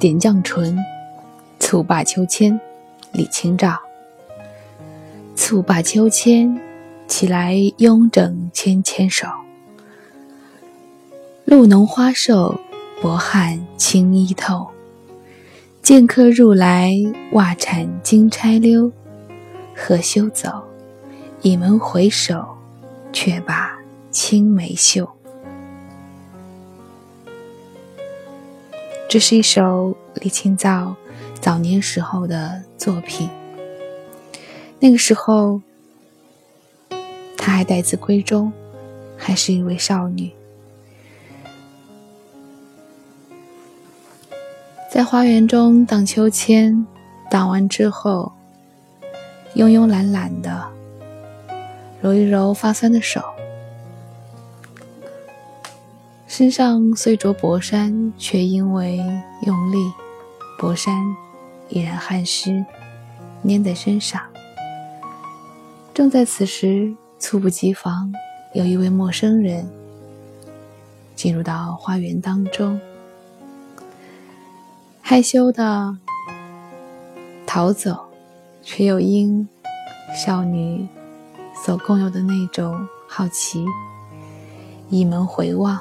[0.00, 0.78] 点绛唇，
[1.58, 2.58] 蹴罢秋千。
[3.12, 3.78] 李清照。
[5.34, 6.58] 蹴罢秋千，
[7.06, 9.26] 起来拥整纤纤手。
[11.44, 12.58] 露浓花瘦，
[13.02, 14.66] 薄汗轻衣透。
[15.82, 16.94] 见客入来，
[17.32, 18.90] 袜铲金钗溜。
[19.76, 20.62] 何羞走，
[21.42, 22.42] 倚门回首，
[23.12, 23.78] 却把
[24.10, 25.06] 青梅嗅。
[29.10, 30.94] 这是一首李清照
[31.40, 33.28] 早年时候的作品。
[34.78, 35.60] 那个时候，
[37.36, 38.52] 她还待字闺中，
[39.16, 40.30] 还是一位少女，
[44.88, 46.86] 在花园中荡秋千，
[47.28, 48.30] 荡完之后，
[49.56, 50.68] 慵慵懒懒的
[52.00, 53.20] 揉一揉发酸的手。
[56.40, 58.96] 身上虽着薄衫，却因为
[59.42, 59.76] 用力，
[60.58, 61.14] 薄衫
[61.68, 62.64] 依然汗湿，
[63.46, 64.22] 粘在身上。
[65.92, 68.10] 正在此时，猝不及防，
[68.54, 69.68] 有一位陌生人
[71.14, 72.80] 进入到花园当中，
[75.02, 75.94] 害羞的
[77.46, 78.02] 逃走，
[78.62, 79.46] 却又因
[80.16, 80.88] 少女
[81.62, 83.62] 所共有的那种好奇，
[84.88, 85.78] 倚门回望。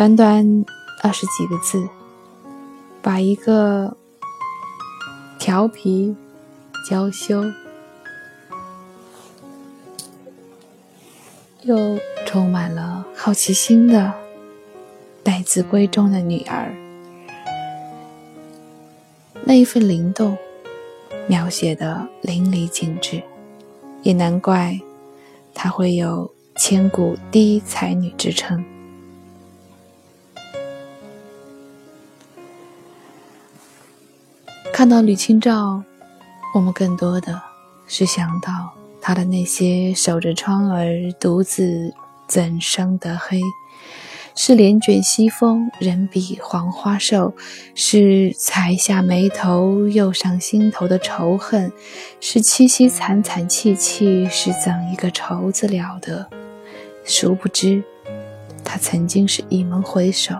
[0.00, 0.64] 短短
[1.02, 1.86] 二十几个字，
[3.02, 3.94] 把一个
[5.38, 6.16] 调皮、
[6.88, 7.44] 娇羞
[11.64, 14.10] 又充满了好奇心的
[15.22, 16.74] 待字闺中的女儿，
[19.44, 20.34] 那一份灵动
[21.28, 23.22] 描写的淋漓尽致，
[24.02, 24.80] 也难怪
[25.52, 28.64] 她会有千古第一才女之称。
[34.80, 35.84] 看到吕清照，
[36.54, 37.38] 我们更多的
[37.86, 41.92] 是想到她的那些守着窗儿独自
[42.26, 43.42] 怎生得黑，
[44.34, 47.34] 是帘卷西风，人比黄花瘦，
[47.74, 51.70] 是才下眉头又上心头的仇恨，
[52.18, 56.26] 是凄凄惨惨戚戚，是怎一个愁字了得？
[57.04, 57.84] 殊不知，
[58.64, 60.34] 他曾经是一门回首，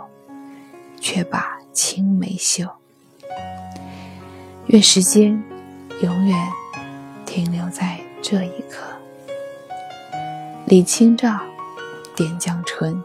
[0.98, 2.79] 却把青梅嗅。
[4.72, 5.30] 愿时间
[6.00, 6.38] 永远
[7.26, 8.86] 停留在这一刻。
[10.64, 11.40] 李清照
[12.14, 13.02] 点绛唇，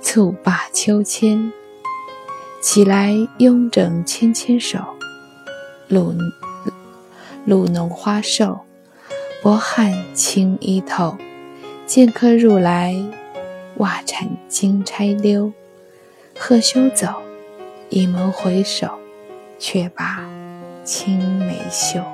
[0.00, 1.52] 蹴罢秋千，
[2.62, 4.78] 起来拥整纤纤手。
[5.88, 6.14] 露
[7.44, 8.60] 露浓花瘦，
[9.42, 11.14] 薄汗轻衣透。
[11.84, 12.96] 见客入来，
[13.76, 15.52] 袜铲金钗溜。
[16.38, 17.08] 贺羞走，
[17.90, 18.88] 倚门回首，
[19.58, 20.33] 却把。
[20.84, 22.13] 青梅秀。